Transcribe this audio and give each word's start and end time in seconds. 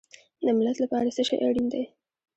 د 0.45 0.47
ملت 0.57 0.77
لپاره 0.83 1.09
څه 1.15 1.21
شی 1.27 1.35
اړین 1.47 1.65
دی؟ 1.73 1.83